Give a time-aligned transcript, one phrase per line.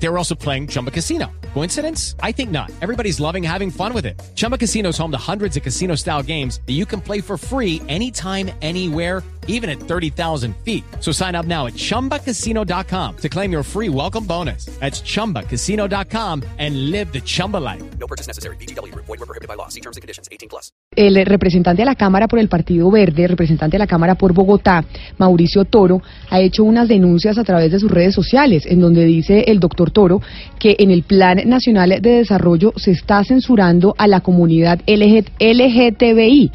[0.00, 1.26] They were also playing Chumba Casino.
[1.54, 2.14] Coincidence?
[2.22, 2.70] I think not.
[2.80, 4.20] Everybody's loving having fun with it.
[4.36, 7.36] Chumba Casino is home to hundreds of casino style games that you can play for
[7.36, 10.84] free anytime, anywhere, even at 30,000 feet.
[11.00, 14.66] So sign up now at chumbacasino.com to claim your free welcome bonus.
[14.78, 17.82] That's chumbacasino.com and live the Chumba life.
[17.98, 18.56] No purchase necessary.
[18.56, 18.94] BGW.
[18.94, 19.68] Void were prohibited by law.
[19.68, 20.28] See terms and conditions.
[20.30, 20.70] 18 plus.
[20.94, 24.84] El representante de la Cámara por el Partido Verde, representante de la Cámara por Bogotá,
[25.16, 29.44] Mauricio Toro, ha hecho unas denuncias a través de sus redes sociales, en donde dice
[29.46, 30.20] el doctor Toro
[30.58, 36.50] que en el Plan Nacional de Desarrollo se está censurando a la comunidad LG LGTBI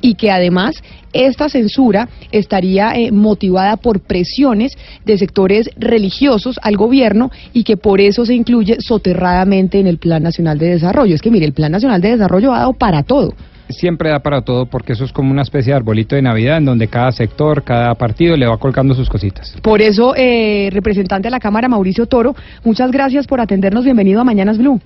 [0.00, 0.82] y que además
[1.14, 4.76] esta censura estaría eh, motivada por presiones
[5.06, 10.22] de sectores religiosos al gobierno y que por eso se incluye soterradamente en el Plan
[10.22, 11.14] Nacional de Desarrollo.
[11.14, 13.32] Es que mire, el Plan Nacional de Desarrollo ha dado para todo.
[13.68, 16.64] Siempre da para todo porque eso es como una especie de arbolito de Navidad en
[16.64, 19.56] donde cada sector, cada partido le va colgando sus cositas.
[19.62, 22.34] Por eso, eh, representante de la Cámara, Mauricio Toro,
[22.64, 23.84] muchas gracias por atendernos.
[23.84, 24.80] Bienvenido a Mañanas Blue.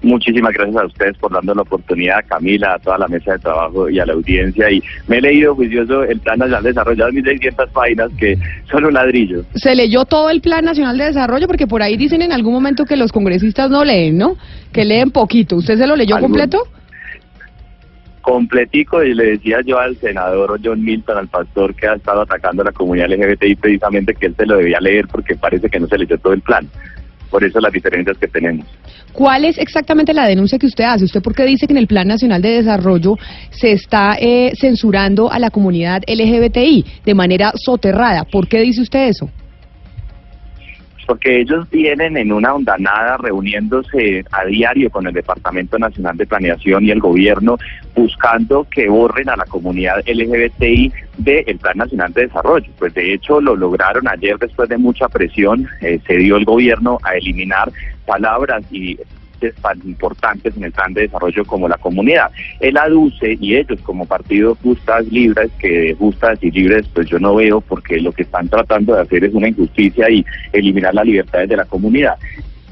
[0.00, 3.40] Muchísimas gracias a ustedes por dando la oportunidad, a Camila, a toda la mesa de
[3.40, 4.70] trabajo y a la audiencia.
[4.70, 8.38] Y me he leído juicioso el Plan Nacional de Desarrollo, las 1.600 páginas que
[8.70, 9.42] son un ladrillo.
[9.56, 12.84] Se leyó todo el Plan Nacional de Desarrollo porque por ahí dicen en algún momento
[12.84, 14.36] que los congresistas no leen, ¿no?
[14.72, 15.56] Que leen poquito.
[15.56, 16.58] ¿Usted se lo leyó Algún- completo?
[18.28, 22.60] Completico, y le decía yo al senador John Milton, al pastor que ha estado atacando
[22.60, 25.86] a la comunidad LGBTI, precisamente que él se lo debía leer porque parece que no
[25.86, 26.68] se leyó todo el plan.
[27.30, 28.66] Por eso las diferencias que tenemos.
[29.14, 31.06] ¿Cuál es exactamente la denuncia que usted hace?
[31.06, 33.16] ¿Usted por qué dice que en el Plan Nacional de Desarrollo
[33.48, 38.24] se está eh, censurando a la comunidad LGBTI de manera soterrada?
[38.24, 39.30] ¿Por qué dice usted eso?
[41.08, 46.84] Porque ellos vienen en una ondanada reuniéndose a diario con el Departamento Nacional de Planeación
[46.84, 47.56] y el gobierno
[47.96, 52.70] buscando que borren a la comunidad LGBTI del Plan Nacional de Desarrollo.
[52.78, 56.98] Pues de hecho lo lograron ayer después de mucha presión, eh, se dio el gobierno
[57.02, 57.72] a eliminar
[58.04, 58.98] palabras y
[59.62, 62.30] tan importantes en el plan de desarrollo como la comunidad.
[62.60, 67.34] Él aduce y ellos como partido justas libres, que justas y libres pues yo no
[67.34, 71.48] veo porque lo que están tratando de hacer es una injusticia y eliminar las libertades
[71.48, 72.16] de la comunidad.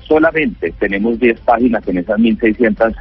[0.02, 2.94] Solamente tenemos 10 páginas en esas 1600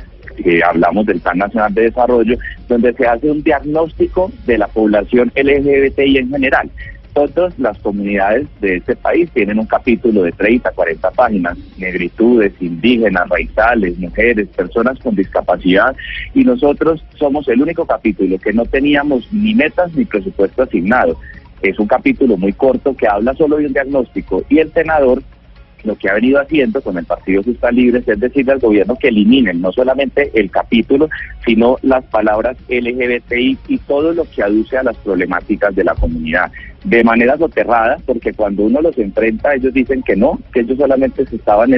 [0.44, 2.38] que hablamos del Plan Nacional de Desarrollo,
[2.68, 6.70] donde se hace un diagnóstico de la población LGBTI en general
[7.16, 13.30] todas las comunidades de este país tienen un capítulo de 30, 40 páginas, negritudes, indígenas,
[13.30, 15.96] raizales, mujeres, personas con discapacidad,
[16.34, 21.18] y nosotros somos el único capítulo que no teníamos ni metas ni presupuesto asignado.
[21.62, 25.24] Es un capítulo muy corto que habla solo de un diagnóstico y el senador
[25.86, 29.10] lo que ha venido haciendo con el Partido Justa Libres es decirle al gobierno que
[29.10, 31.10] eliminen no solamente el capítulo,
[31.46, 36.52] sino las palabras LGBTI y todo lo que aduce a las problemáticas de la comunidad
[36.84, 41.26] de manera soterrada, porque cuando uno los enfrenta, ellos dicen que no, que ellos solamente
[41.26, 41.72] se estaban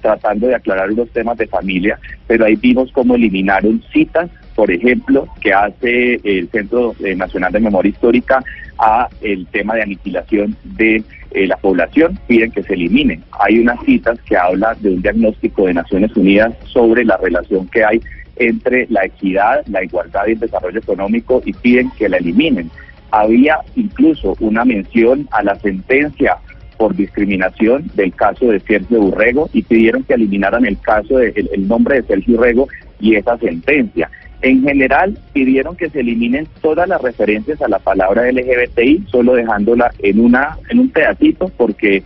[0.00, 5.26] tratando de aclarar los temas de familia, pero ahí vimos cómo eliminaron citas, por ejemplo,
[5.40, 8.42] que hace el Centro eh, Nacional de Memoria Histórica
[8.78, 11.02] a el tema de aniquilación de
[11.34, 13.22] eh, la población, piden que se eliminen.
[13.40, 17.84] Hay unas citas que hablan de un diagnóstico de Naciones Unidas sobre la relación que
[17.84, 18.00] hay
[18.36, 22.70] entre la equidad, la igualdad y el desarrollo económico y piden que la eliminen.
[23.10, 26.38] Había incluso una mención a la sentencia
[26.78, 31.68] por discriminación del caso de Sergio Urrego y pidieron que eliminaran el caso de, el
[31.68, 34.10] nombre de Sergio Urrego y esa sentencia.
[34.42, 39.92] En general, pidieron que se eliminen todas las referencias a la palabra LGBTI, solo dejándola
[40.00, 42.02] en una en un pedacito, porque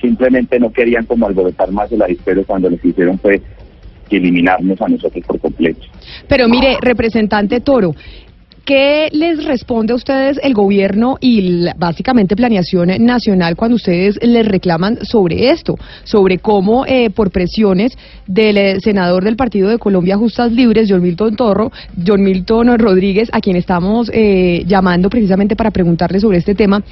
[0.00, 3.40] simplemente no querían como alborotar más el avispero cuando que hicieron fue
[4.10, 5.86] eliminarnos a nosotros por completo.
[6.28, 7.94] Pero mire, representante Toro,
[8.66, 14.98] ¿qué les responde a ustedes el gobierno y básicamente planeación nacional cuando ustedes les reclaman
[15.04, 15.76] sobre esto?
[16.04, 17.96] Sobre cómo eh, por presiones
[18.26, 21.70] del eh, senador del Partido de Colombia Justas Libres, John Milton Torro,
[22.04, 26.82] John Milton Rodríguez, a quien estamos eh, llamando precisamente para preguntarle sobre este tema,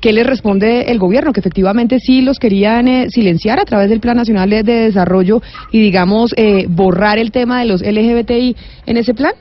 [0.00, 1.32] ¿qué les responde el gobierno?
[1.32, 5.40] Que efectivamente sí los querían eh, silenciar a través del Plan Nacional de, de Desarrollo
[5.70, 9.32] y digamos eh, borrar el tema de los LGBTI en ese plan.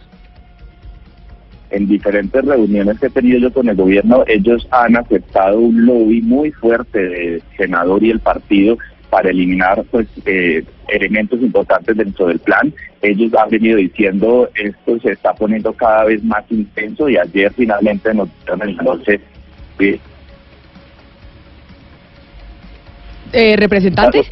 [1.72, 6.22] En diferentes reuniones que he tenido yo con el gobierno, ellos han aceptado un lobby
[6.22, 8.78] muy fuerte del senador y el partido
[9.10, 12.74] para eliminar pues eh, elementos importantes dentro del plan.
[13.02, 18.14] Ellos han venido diciendo esto se está poniendo cada vez más intenso y ayer finalmente
[18.14, 19.20] nos dieron el noche
[23.34, 24.24] Eh, representante.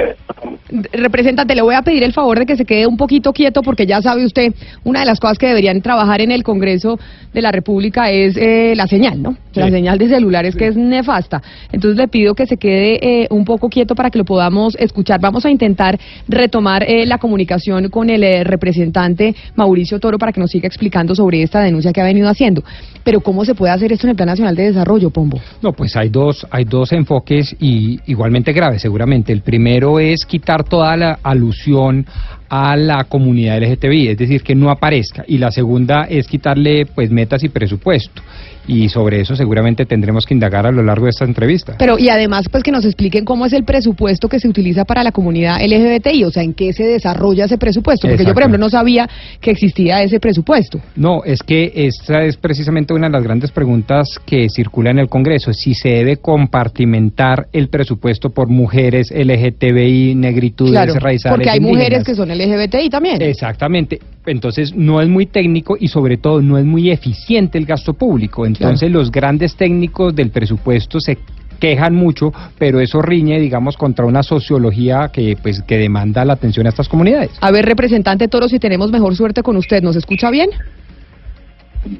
[0.92, 3.86] Representante, le voy a pedir el favor de que se quede un poquito quieto porque
[3.86, 4.54] ya sabe usted,
[4.84, 7.00] una de las cosas que deberían trabajar en el Congreso
[7.34, 9.36] de la República es eh, la señal, ¿no?
[9.54, 11.42] La señal de celulares que es nefasta.
[11.72, 15.20] Entonces le pido que se quede eh, un poco quieto para que lo podamos escuchar.
[15.20, 20.40] Vamos a intentar retomar eh, la comunicación con el eh, representante Mauricio Toro para que
[20.40, 22.64] nos siga explicando sobre esta denuncia que ha venido haciendo.
[23.04, 25.40] Pero ¿cómo se puede hacer esto en el Plan Nacional de Desarrollo, Pombo?
[25.62, 29.34] No, pues hay dos, hay dos enfoques y igualmente graves seguramente.
[29.34, 32.06] El primero es quitar toda la alusión
[32.50, 35.24] a la comunidad LGTBI, es decir, que no aparezca.
[35.28, 38.22] Y la segunda es quitarle pues metas y presupuesto.
[38.68, 41.74] Y sobre eso seguramente tendremos que indagar a lo largo de esta entrevista.
[41.80, 45.04] Pero y además pues que nos expliquen cómo es el presupuesto que se utiliza para
[45.04, 48.60] la comunidad LGBTI, o sea, en qué se desarrolla ese presupuesto, porque yo por ejemplo
[48.60, 49.10] no sabía
[49.42, 50.80] que existía ese presupuesto.
[50.96, 55.10] No, es que esta es precisamente una de las grandes preguntas que circula en el
[55.10, 61.58] Congreso, si se debe compartimentar el presupuesto por mujeres, LGTBI, negritudes, Claro, raizales, porque hay
[61.58, 61.78] indígenas.
[61.84, 63.22] mujeres que son LGBTI también.
[63.22, 64.00] Exactamente.
[64.26, 68.46] Entonces no es muy técnico y sobre todo no es muy eficiente el gasto público.
[68.46, 71.18] Entonces los grandes técnicos del presupuesto se
[71.60, 76.66] quejan mucho, pero eso riñe, digamos, contra una sociología que pues que demanda la atención
[76.66, 77.32] a estas comunidades.
[77.42, 80.50] A ver, representante Toro, si tenemos mejor suerte con usted, ¿nos escucha bien?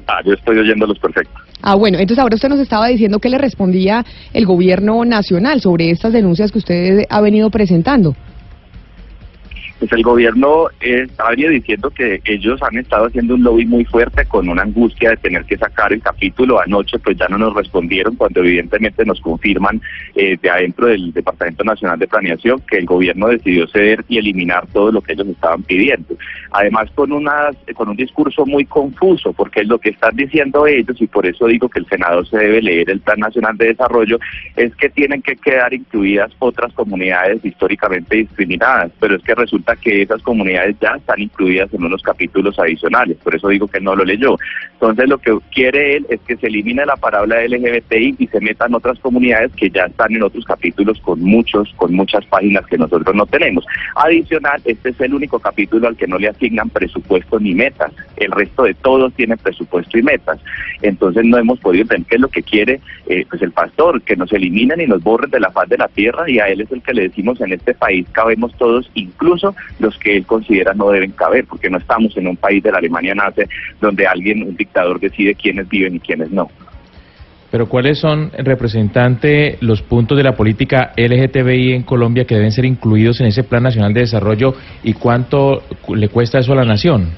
[0.06, 1.34] Ah, yo estoy oyéndolos perfecto.
[1.62, 5.90] Ah, bueno, entonces ahora usted nos estaba diciendo que le respondía el gobierno nacional sobre
[5.90, 8.14] estas denuncias que usted ha venido presentando.
[9.80, 14.26] Pues el gobierno eh, estaba diciendo que ellos han estado haciendo un lobby muy fuerte
[14.26, 16.60] con una angustia de tener que sacar el capítulo.
[16.60, 19.80] Anoche pues ya no nos respondieron cuando evidentemente nos confirman
[20.14, 24.66] eh, de adentro del Departamento Nacional de Planeación que el gobierno decidió ceder y eliminar
[24.66, 26.14] todo lo que ellos estaban pidiendo.
[26.50, 31.06] Además con, unas, con un discurso muy confuso porque lo que están diciendo ellos y
[31.06, 34.18] por eso digo que el Senado se debe leer el Plan Nacional de Desarrollo
[34.56, 40.02] es que tienen que quedar incluidas otras comunidades históricamente discriminadas, pero es que resulta que
[40.02, 44.04] esas comunidades ya están incluidas en unos capítulos adicionales, por eso digo que no lo
[44.04, 44.36] leyó.
[44.72, 48.74] Entonces lo que quiere él es que se elimine la palabra LGBTI y se metan
[48.74, 53.14] otras comunidades que ya están en otros capítulos con muchos, con muchas páginas que nosotros
[53.14, 53.64] no tenemos.
[53.96, 57.92] Adicional, este es el único capítulo al que no le asignan presupuesto ni metas.
[58.16, 60.38] El resto de todos tienen presupuesto y metas.
[60.82, 64.16] Entonces no hemos podido entender qué es lo que quiere eh, pues el pastor, que
[64.16, 66.70] nos eliminen y nos borren de la faz de la tierra y a él es
[66.72, 70.90] el que le decimos en este país cabemos todos, incluso los que él considera no
[70.90, 73.48] deben caber, porque no estamos en un país de la Alemania nace
[73.80, 76.48] donde alguien, un dictador decide quiénes viven y quiénes no.
[77.50, 82.64] Pero ¿cuáles son, representante, los puntos de la política LGTBI en Colombia que deben ser
[82.64, 84.54] incluidos en ese Plan Nacional de Desarrollo
[84.84, 85.62] y cuánto
[85.94, 87.08] le cuesta eso a la nación?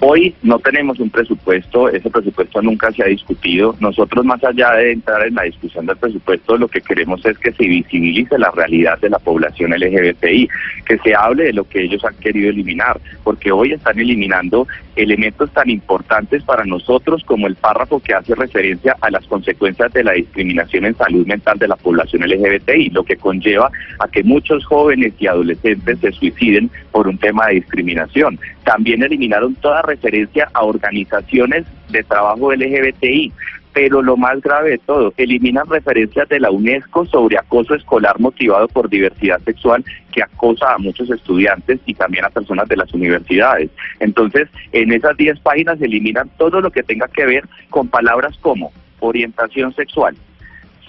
[0.00, 3.74] Hoy no tenemos un presupuesto, ese presupuesto nunca se ha discutido.
[3.80, 7.52] Nosotros, más allá de entrar en la discusión del presupuesto, lo que queremos es que
[7.52, 10.48] se visibilice la realidad de la población LGBTI,
[10.86, 14.66] que se hable de lo que ellos han querido eliminar, porque hoy están eliminando
[14.96, 20.04] elementos tan importantes para nosotros como el párrafo que hace referencia a las consecuencias de
[20.04, 24.64] la discriminación en salud mental de la población LGBTI, lo que conlleva a que muchos
[24.64, 28.38] jóvenes y adolescentes se suiciden por un tema de discriminación.
[28.64, 33.32] También eliminaron toda referencia a organizaciones de trabajo LGBTI.
[33.72, 38.66] Pero lo más grave de todo, eliminan referencias de la UNESCO sobre acoso escolar motivado
[38.66, 43.70] por diversidad sexual que acosa a muchos estudiantes y también a personas de las universidades.
[44.00, 48.72] Entonces, en esas 10 páginas eliminan todo lo que tenga que ver con palabras como
[49.00, 50.16] orientación sexual,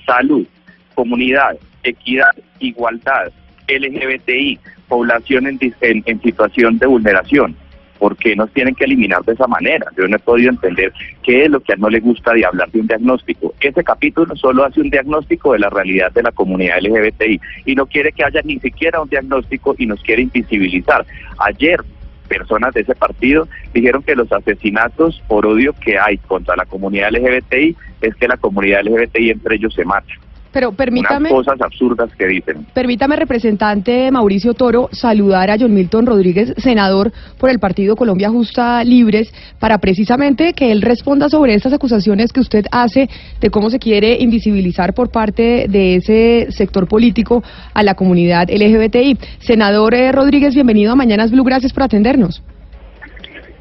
[0.05, 0.47] salud,
[0.95, 3.31] comunidad, equidad, igualdad,
[3.67, 7.55] LGBTI, población en, en situación de vulneración.
[8.00, 9.86] ¿Por qué nos tienen que eliminar de esa manera?
[9.98, 12.46] Yo no he podido entender qué es lo que a él no le gusta de
[12.46, 13.53] hablar de un diagnóstico.
[13.60, 17.86] Ese capítulo solo hace un diagnóstico de la realidad de la comunidad LGBTI y no
[17.86, 21.06] quiere que haya ni siquiera un diagnóstico y nos quiere invisibilizar.
[21.39, 21.82] Ayer
[22.29, 27.12] personas de ese partido dijeron que los asesinatos por odio que hay contra la comunidad
[27.12, 30.13] LGBTI es que la comunidad LGBTI entre ellos se mata.
[30.51, 31.32] Pero permítame...
[31.32, 32.65] Unas cosas absurdas que dicen.
[32.74, 38.84] Permítame, representante Mauricio Toro, saludar a John Milton Rodríguez, senador por el Partido Colombia Justa
[38.84, 43.79] Libres, para precisamente que él responda sobre estas acusaciones que usted hace de cómo se
[43.79, 49.18] quiere invisibilizar por parte de ese sector político a la comunidad LGBTI.
[49.39, 52.41] Senador eh, Rodríguez, bienvenido a Mañanas Blue, gracias por atendernos.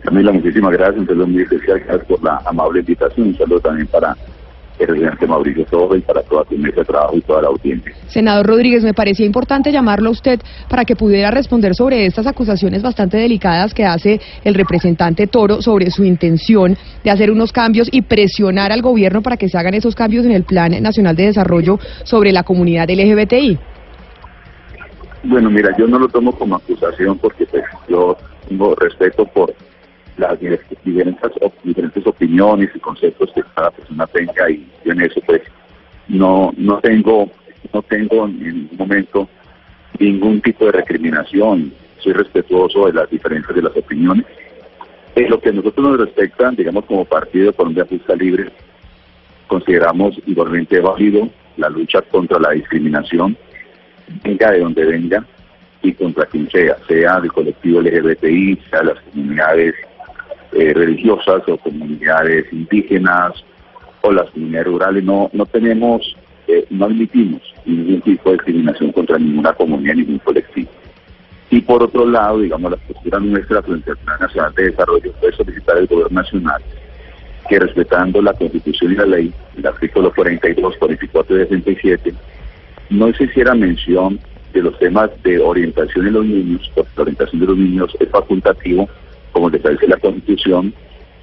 [0.03, 1.01] Camila, muchísimas gracias.
[1.01, 1.81] Un saludo muy especial.
[1.81, 3.29] Gracias por la amable invitación.
[3.29, 4.38] Un saludo también para el
[4.87, 7.93] presidente Mauricio Soto y para toda tu mesa de trabajo y toda la audiencia.
[8.09, 12.83] Senador Rodríguez, me parecía importante llamarlo a usted para que pudiera responder sobre estas acusaciones
[12.83, 18.03] bastante delicadas que hace el representante Toro sobre su intención de hacer unos cambios y
[18.03, 21.79] presionar al gobierno para que se hagan esos cambios en el Plan Nacional de Desarrollo
[22.05, 23.59] sobre la comunidad LGBTI.
[25.25, 28.17] Bueno, mira, yo no lo tomo como acusación porque pues, yo
[28.49, 29.53] tengo respeto por
[30.19, 30.79] las diferentes,
[31.63, 35.43] diferentes opiniones y conceptos que cada persona tenga y yo en eso pues
[36.09, 37.31] no no tengo
[37.73, 39.29] no tengo en ningún momento
[39.99, 41.73] ningún tipo de recriminación.
[41.99, 44.25] Soy respetuoso de las diferencias de las opiniones.
[45.17, 48.51] En lo que a nosotros nos respecta digamos como partido Colombia Justa Libre
[49.47, 53.37] consideramos igualmente válido la lucha contra la discriminación
[54.23, 55.25] venga de donde venga
[55.83, 59.75] y contra quien sea, sea del colectivo LGBTI, sea las comunidades
[60.59, 63.33] eh, religiosas o comunidades indígenas
[64.01, 65.05] o las comunidades rurales.
[65.05, 70.71] No, no tenemos, eh, no admitimos ningún tipo de discriminación contra ninguna comunidad, ningún colectivo.
[71.51, 75.33] Y por otro lado, digamos, la postura nuestra frente al Plan Nacional de Desarrollo fue
[75.33, 76.63] solicitar al Gobierno Nacional
[77.49, 82.15] que respetando la Constitución y la ley, el artículo 42, 44 y 67,
[82.91, 84.21] no se hiciera mención
[84.53, 88.09] de los temas de orientación de los niños, porque la orientación de los niños es
[88.11, 88.89] facultativo,
[89.33, 90.73] como le establece la Constitución,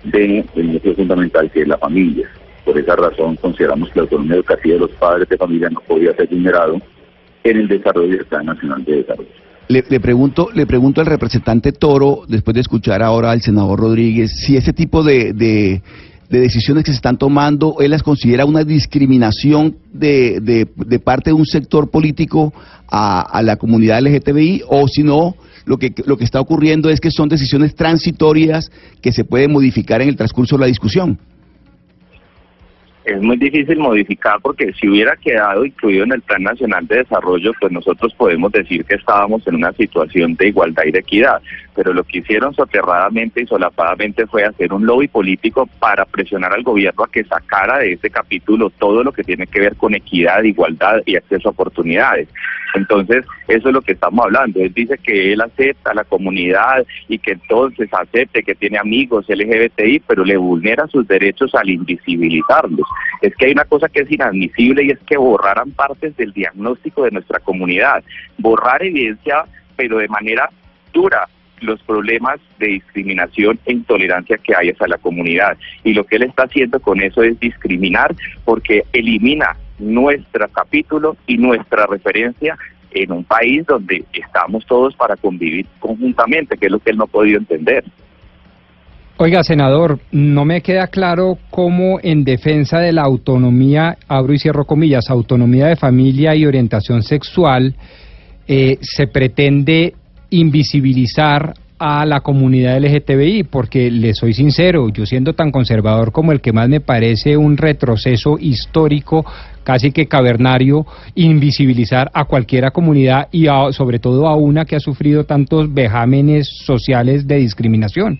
[0.03, 2.29] del de núcleo fundamental que es la familia.
[2.63, 6.13] Por esa razón consideramos que la autonomía educativa de los padres de familia no podía
[6.15, 6.81] ser vulnerado
[7.43, 9.29] en el desarrollo del Plan Nacional de Desarrollo.
[9.67, 14.55] Le, pregunto, le pregunto al representante Toro, después de escuchar ahora al senador Rodríguez, si
[14.57, 15.81] ese tipo de, de
[16.29, 21.35] de decisiones que se están tomando, él las considera una discriminación de, de parte de
[21.35, 22.53] un sector político
[22.87, 25.35] a, a, la comunidad LGTBI o si no,
[25.65, 30.01] lo que, lo que está ocurriendo es que son decisiones transitorias que se pueden modificar
[30.01, 31.19] en el transcurso de la discusión.
[33.05, 37.51] Es muy difícil modificar porque si hubiera quedado incluido en el Plan Nacional de Desarrollo,
[37.59, 41.39] pues nosotros podemos decir que estábamos en una situación de igualdad y de equidad
[41.75, 46.63] pero lo que hicieron soterradamente y solapadamente fue hacer un lobby político para presionar al
[46.63, 50.43] gobierno a que sacara de ese capítulo todo lo que tiene que ver con equidad,
[50.43, 52.29] igualdad y acceso a oportunidades.
[52.75, 54.59] Entonces, eso es lo que estamos hablando.
[54.59, 60.01] Él dice que él acepta la comunidad y que entonces acepte que tiene amigos LGBTI,
[60.07, 62.87] pero le vulnera sus derechos al invisibilizarlos.
[63.21, 67.03] Es que hay una cosa que es inadmisible y es que borraran partes del diagnóstico
[67.03, 68.03] de nuestra comunidad.
[68.37, 70.49] Borrar evidencia, pero de manera
[70.93, 71.27] dura,
[71.61, 75.57] los problemas de discriminación e intolerancia que hay hacia la comunidad.
[75.83, 81.37] Y lo que él está haciendo con eso es discriminar porque elimina nuestro capítulo y
[81.37, 82.57] nuestra referencia
[82.91, 87.03] en un país donde estamos todos para convivir conjuntamente, que es lo que él no
[87.03, 87.83] ha podido entender.
[89.17, 94.65] Oiga, senador, no me queda claro cómo en defensa de la autonomía, abro y cierro
[94.65, 97.75] comillas, autonomía de familia y orientación sexual,
[98.45, 99.93] eh, se pretende
[100.31, 106.41] invisibilizar a la comunidad LGTBI, porque le soy sincero, yo siendo tan conservador como el
[106.41, 109.25] que más me parece un retroceso histórico,
[109.63, 115.23] casi que cavernario, invisibilizar a cualquiera comunidad y sobre todo a una que ha sufrido
[115.23, 118.19] tantos vejámenes sociales de discriminación.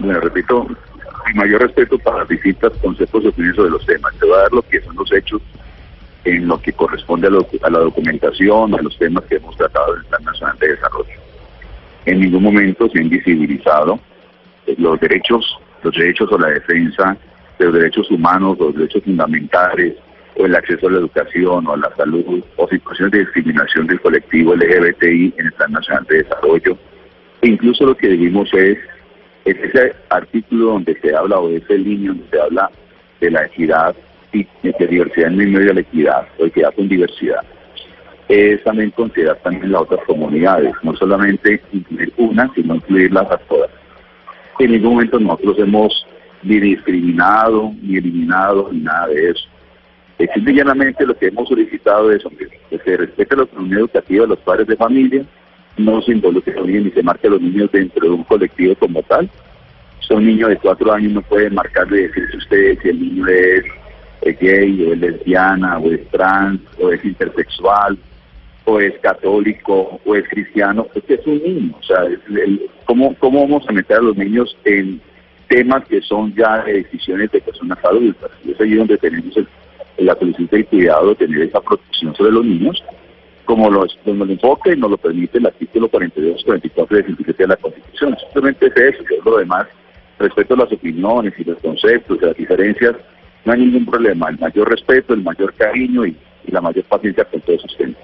[0.00, 0.66] Bueno, repito,
[1.26, 4.14] mi mayor respeto para las distintas conceptos y opiniones sobre los temas.
[4.18, 5.42] Te voy a dar lo que son los hechos
[6.24, 10.00] en lo que corresponde a, a la documentación, a los temas que hemos tratado en
[10.00, 11.20] el Plan Nacional de Desarrollo.
[12.06, 14.00] En ningún momento se han visibilizado
[14.78, 17.16] los derechos, los derechos o la defensa
[17.58, 19.94] de los derechos humanos, los derechos fundamentales,
[20.36, 24.00] o el acceso a la educación o a la salud, o situaciones de discriminación del
[24.00, 26.78] colectivo LGBTI en el Plan Nacional de Desarrollo.
[27.42, 28.78] E incluso lo que dijimos es,
[29.44, 32.70] es ese artículo donde se habla, o ese línea donde se habla
[33.20, 33.94] de la equidad
[34.32, 37.40] y de diversidad en medio de la equidad, o equidad con diversidad,
[38.28, 43.70] es también considerar también las otras comunidades, no solamente incluir una, sino incluirlas a todas.
[44.60, 46.06] En ningún momento nosotros hemos
[46.42, 49.48] ni discriminado, ni eliminado, ni nada de eso.
[50.34, 52.22] Simple llanamente lo que hemos solicitado es
[52.68, 55.24] que se respete la autonomía educativa de los padres de familia,
[55.76, 59.02] no se involucre a ni se marque a los niños dentro de un colectivo como
[59.02, 59.28] tal.
[60.00, 63.64] Son niños de cuatro años, no pueden marcarle decirse usted si el niño es
[64.40, 67.98] gay, o es lesbiana, o es trans, o es intersexual,
[68.64, 71.74] o es católico, o es cristiano, es que es un niño.
[71.78, 72.04] O sea,
[72.84, 75.00] ¿cómo, ¿cómo vamos a meter a los niños en
[75.48, 78.30] temas que son ya de decisiones de personas adultas?
[78.44, 79.46] Y es ahí donde tenemos el,
[79.98, 82.82] la solicitud y cuidado de tener esa protección sobre los niños,
[83.50, 87.48] como lo, como lo enfoque nos lo permite el artículo 42, 44 y 57 de
[87.48, 88.16] la Constitución.
[88.20, 89.66] Simplemente es eso, es lo demás,
[90.20, 92.94] respecto a las opiniones y los conceptos y las diferencias,
[93.44, 96.16] no hay ningún problema, el mayor respeto, el mayor cariño y,
[96.46, 97.96] y la mayor paciencia con todos ustedes.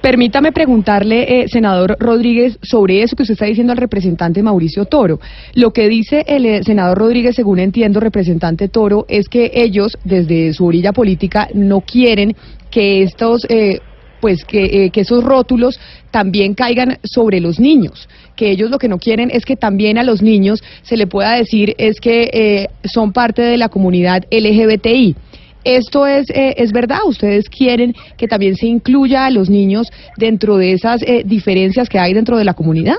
[0.00, 5.18] Permítame preguntarle, eh, senador Rodríguez, sobre eso que usted está diciendo al representante Mauricio Toro.
[5.54, 10.52] Lo que dice el eh, senador Rodríguez, según entiendo, representante Toro, es que ellos, desde
[10.52, 12.36] su orilla política, no quieren
[12.70, 13.78] que estos, eh,
[14.24, 15.78] pues, que, eh, que esos rótulos
[16.10, 18.08] también caigan sobre los niños.
[18.36, 21.34] Que ellos lo que no quieren es que también a los niños se le pueda
[21.34, 25.14] decir es que eh, son parte de la comunidad LGBTI.
[25.62, 27.00] ¿Esto es, eh, es verdad?
[27.04, 31.98] ¿Ustedes quieren que también se incluya a los niños dentro de esas eh, diferencias que
[31.98, 32.96] hay dentro de la comunidad?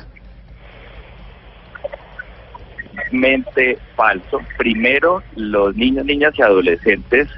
[3.12, 4.41] Mente falso.
[4.60, 7.29] Primero, los niños, niñas y adolescentes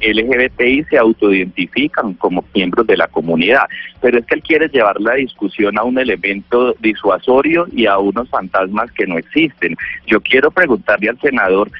[0.00, 3.62] LGBTI se autoidentifican como miembros de la comunidad,
[4.00, 8.28] pero es que él quiere llevar la discusión a un elemento disuasorio y a unos
[8.28, 9.76] fantasmas que no existen.
[10.06, 11.70] Yo quiero preguntarle al senador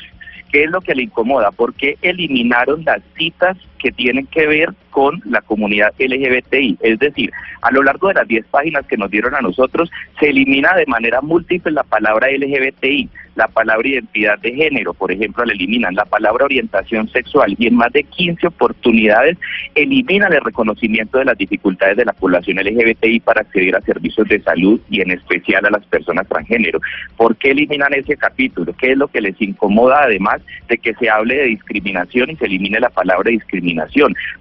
[0.50, 4.75] qué es lo que le incomoda, por qué eliminaron las citas que tienen que ver
[4.90, 6.78] con la comunidad LGBTI.
[6.80, 7.30] Es decir,
[7.61, 10.87] a lo largo de las 10 páginas que nos dieron a nosotros, se elimina de
[10.87, 16.06] manera múltiple la palabra LGBTI, la palabra identidad de género, por ejemplo, la eliminan, la
[16.06, 19.37] palabra orientación sexual y en más de 15 oportunidades
[19.75, 24.40] eliminan el reconocimiento de las dificultades de la población LGBTI para acceder a servicios de
[24.40, 26.80] salud y en especial a las personas transgénero.
[27.18, 28.73] ¿Por qué eliminan ese capítulo?
[28.73, 32.47] ¿Qué es lo que les incomoda además de que se hable de discriminación y se
[32.47, 33.75] elimine la palabra discriminación?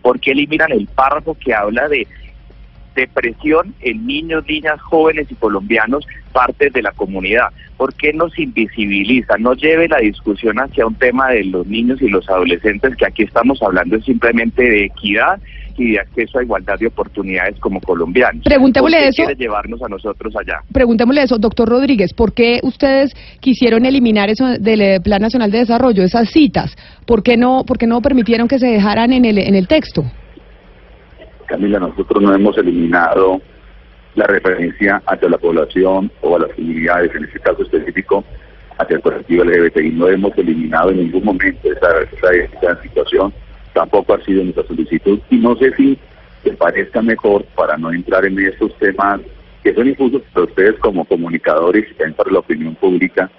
[0.01, 2.07] ¿Por qué eliminan el párrafo que habla de
[2.95, 7.49] depresión en niños, niñas, jóvenes y colombianos, partes de la comunidad.
[7.77, 9.37] ¿Por qué nos invisibiliza?
[9.37, 13.23] No lleve la discusión hacia un tema de los niños y los adolescentes, que aquí
[13.23, 15.39] estamos hablando simplemente de equidad
[15.77, 18.43] y de acceso a igualdad de oportunidades como colombianos.
[18.43, 19.23] Preguntémosle ¿Por qué eso.
[19.23, 20.59] quiere llevarnos a nosotros allá?
[20.71, 25.59] Preguntémosle eso, doctor Rodríguez, ¿por qué ustedes quisieron eliminar eso del eh, Plan Nacional de
[25.59, 26.75] Desarrollo, esas citas?
[27.05, 30.05] ¿Por qué no, por qué no permitieron que se dejaran en el, en el texto?
[31.45, 33.41] Camila, nosotros no hemos eliminado
[34.15, 38.23] la referencia hacia la población o a las comunidades, en este caso específico,
[38.77, 39.91] hacia el colectivo LGBTI.
[39.91, 43.33] No hemos eliminado en ningún momento esa, situación,
[43.73, 45.97] tampoco ha sido nuestra solicitud y no sé si
[46.43, 49.19] te parezca mejor para no entrar en estos temas
[49.63, 53.29] que son injustos para ustedes como comunicadores y también para la opinión pública,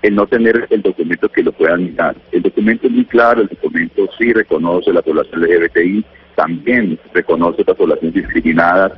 [0.00, 2.16] el no tener el documento que lo puedan mirar.
[2.32, 7.76] El documento es muy claro, el documento sí reconoce la población LGBTI, también reconoce las
[7.76, 8.92] poblaciones discriminadas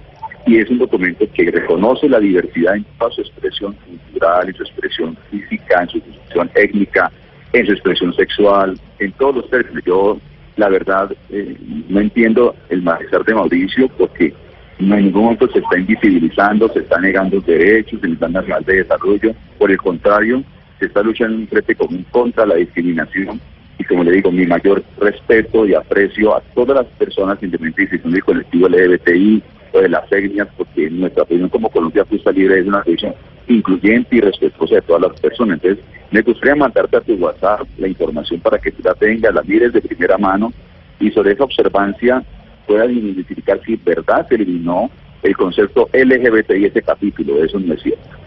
[0.47, 4.63] y es un documento que reconoce la diversidad en toda su expresión cultural, en su
[4.63, 7.11] expresión física, en su expresión étnica,
[7.53, 9.83] en su expresión sexual, en todos los términos.
[9.85, 10.19] Yo,
[10.57, 11.57] la verdad, eh,
[11.89, 14.33] no entiendo el malestar de Mauricio porque
[14.79, 19.35] en ningún momento se está invisibilizando, se está negando derechos el Plan Nacional de Desarrollo.
[19.59, 20.45] Por el contrario,
[20.79, 23.41] se está luchando en un frente común contra la discriminación
[23.79, 28.25] y como le digo, mi mayor respeto y aprecio a todas las personas independientes del
[28.25, 32.83] colectivo LGBTI o de las etnias, porque nuestra opinión como Colombia Justa Libre es una
[32.83, 33.15] posición
[33.49, 35.61] incluyente y respetuosa de todas las personas.
[35.63, 39.43] Entonces, me gustaría mandarte a tu WhatsApp la información para que tú la tengas, la
[39.43, 40.53] mires de primera mano
[40.99, 42.25] y sobre esa observancia
[42.67, 44.91] puedas identificar si verdad se eliminó
[45.23, 47.45] el concepto LGBTI ese capítulo.
[47.45, 48.26] Eso no es cierto.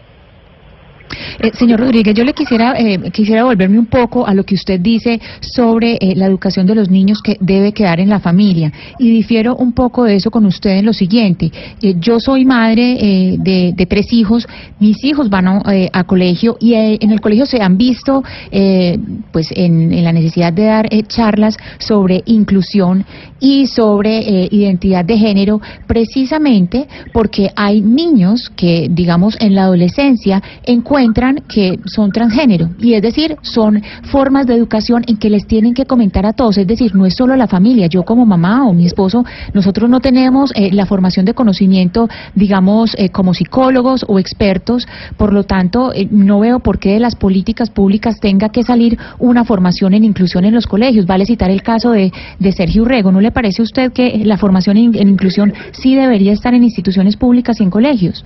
[1.39, 4.80] Eh, señor Rodríguez, yo le quisiera eh, quisiera volverme un poco a lo que usted
[4.80, 8.72] dice sobre eh, la educación de los niños que debe quedar en la familia.
[9.00, 11.52] Y difiero un poco de eso con usted en lo siguiente.
[11.82, 14.48] Eh, yo soy madre eh, de, de tres hijos,
[14.80, 15.62] mis hijos van a,
[15.93, 18.98] a colegio y eh, en el colegio se han visto eh,
[19.32, 23.06] pues en, en la necesidad de dar eh, charlas sobre inclusión
[23.39, 30.41] y sobre eh, identidad de género precisamente porque hay niños que digamos en la adolescencia
[30.63, 32.69] encuentran que son transgénero.
[32.80, 36.58] Y es decir son formas de educación en que les tienen que comentar a todos.
[36.58, 37.88] Es decir no es solo la familia.
[37.88, 42.95] Yo como mamá o mi esposo nosotros no tenemos eh, la formación de conocimiento digamos
[42.97, 44.88] eh, como psicólogos o expertos.
[45.17, 48.97] Por lo tanto eh, no veo por qué de las políticas públicas tenga que salir
[49.17, 51.06] una formación en inclusión en los colegios.
[51.06, 53.12] Vale citar el caso de, de Sergio Urrego.
[53.12, 56.63] ¿no le parece a usted que la formación en, en inclusión sí debería estar en
[56.63, 58.26] instituciones públicas y en colegios?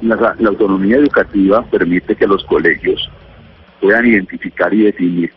[0.00, 3.08] La, la, autonomía educativa permite que los colegios
[3.80, 5.32] puedan identificar y definir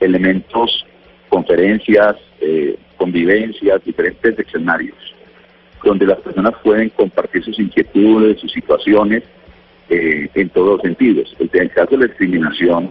[0.00, 0.84] elementos,
[1.28, 4.96] conferencias, eh, convivencias, diferentes escenarios,
[5.84, 9.22] donde las personas pueden compartir sus inquietudes, sus situaciones
[9.88, 11.34] eh, en todos los sentidos.
[11.38, 12.90] El, el caso de la discriminación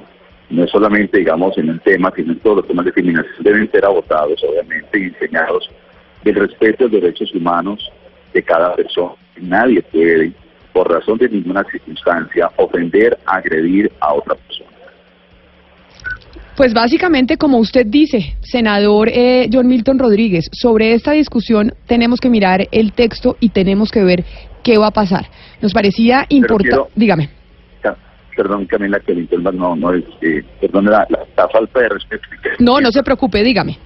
[0.52, 3.72] no es solamente, digamos, en un tema, sino en todos los temas de discriminación deben
[3.72, 5.70] ser agotados, obviamente, y enseñados
[6.24, 7.90] del respeto de los derechos humanos
[8.34, 9.14] de cada persona.
[9.40, 10.34] Nadie puede
[10.74, 14.70] por razón de ninguna circunstancia, ofender, agredir a otra persona.
[16.56, 22.30] Pues básicamente, como usted dice, senador eh, John Milton Rodríguez, sobre esta discusión tenemos que
[22.30, 24.24] mirar el texto y tenemos que ver
[24.64, 25.26] qué va a pasar.
[25.62, 26.92] Nos parecía importante.
[26.96, 27.41] Dígame.
[28.36, 31.90] Perdón, Camila, que el intervalo no, no es, eh, perdón, la, la- la falta de
[31.90, 32.24] respeto.
[32.60, 33.78] No, no se preocupe, dígame.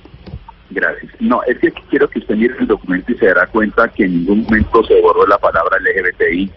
[0.71, 1.12] Gracias.
[1.19, 4.19] No, es que quiero que usted mire el documento y se dará cuenta que en
[4.19, 6.51] ningún momento se borró la palabra LGBTI,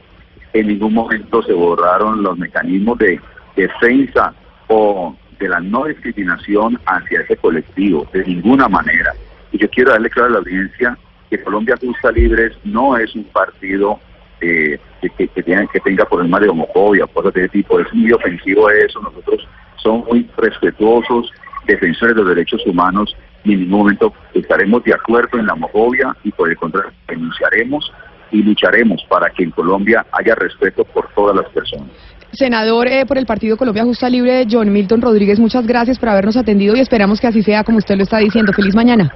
[0.55, 3.21] en ningún momento se borraron los mecanismos de
[3.57, 4.35] defensa
[4.69, 9.13] o de la no discriminación hacia ese colectivo, de ninguna manera.
[9.53, 10.99] Y yo quiero darle claro a la audiencia
[11.31, 14.01] que Colombia Justa Libres no es un partido
[14.41, 17.79] eh, que, que, que tenga, que tenga problemas de homofobia cosas de ese tipo.
[17.81, 19.01] Es muy ofensivo eso.
[19.01, 19.47] Nosotros
[19.77, 21.33] somos muy respetuosos,
[21.67, 26.17] defensores de los derechos humanos y en ningún momento estaremos de acuerdo en la homofobia
[26.25, 27.91] y por el contrario denunciaremos
[28.31, 31.89] y lucharemos para que en Colombia haya respeto por todas las personas.
[32.33, 36.37] Senador eh, por el Partido Colombia Justa Libre, John Milton Rodríguez, muchas gracias por habernos
[36.37, 38.53] atendido y esperamos que así sea como usted lo está diciendo.
[38.53, 39.11] Feliz mañana.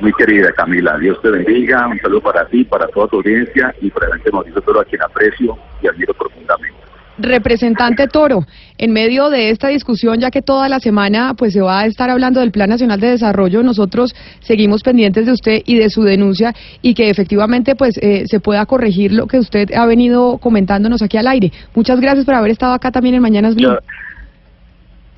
[0.00, 3.90] Muy querida Camila, Dios te bendiga, un saludo para ti, para toda tu audiencia y
[3.90, 6.78] para el Mauricio Toro a quien aprecio y admiro profundamente.
[7.20, 8.46] Representante Toro,
[8.78, 12.08] en medio de esta discusión, ya que toda la semana pues se va a estar
[12.10, 16.54] hablando del Plan Nacional de Desarrollo, nosotros seguimos pendientes de usted y de su denuncia
[16.80, 21.16] y que efectivamente pues eh, se pueda corregir lo que usted ha venido comentándonos aquí
[21.16, 21.50] al aire.
[21.74, 23.64] Muchas gracias por haber estado acá también en Mañanas Blue.
[23.72, 23.78] Yo-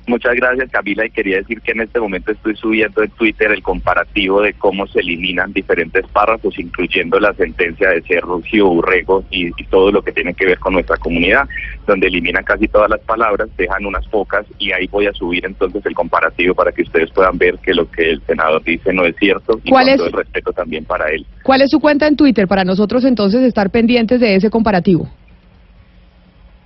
[0.07, 3.61] Muchas gracias Camila y quería decir que en este momento estoy subiendo en Twitter el
[3.61, 9.65] comparativo de cómo se eliminan diferentes párrafos, incluyendo la sentencia de Cerrugio Urrego y, y
[9.69, 11.47] todo lo que tiene que ver con nuestra comunidad,
[11.85, 15.85] donde eliminan casi todas las palabras, dejan unas pocas y ahí voy a subir entonces
[15.85, 19.15] el comparativo para que ustedes puedan ver que lo que el senador dice no es
[19.17, 20.01] cierto y ¿Cuál es?
[20.01, 21.25] el respeto también para él.
[21.43, 25.07] ¿Cuál es su cuenta en Twitter para nosotros entonces estar pendientes de ese comparativo?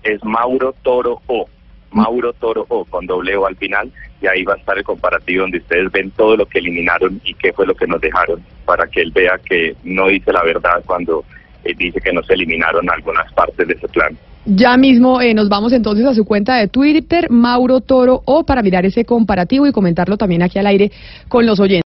[0.05, 1.47] es Mauro Toro O.
[1.95, 5.41] Mauro Toro O con doble O al final y ahí va a estar el comparativo
[5.41, 8.87] donde ustedes ven todo lo que eliminaron y qué fue lo que nos dejaron para
[8.87, 11.23] que él vea que no dice la verdad cuando
[11.63, 14.15] eh, dice que no se eliminaron algunas partes de ese plan.
[14.47, 18.61] Ya mismo eh, nos vamos entonces a su cuenta de Twitter, Mauro Toro, o para
[18.61, 20.91] mirar ese comparativo y comentarlo también aquí al aire
[21.27, 21.83] con los oyentes.